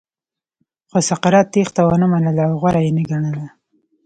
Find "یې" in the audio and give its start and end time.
2.85-2.91